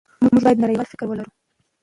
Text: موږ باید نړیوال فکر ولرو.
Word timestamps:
موږ 0.23 0.39
باید 0.45 0.61
نړیوال 0.63 0.87
فکر 0.91 1.05
ولرو. 1.07 1.31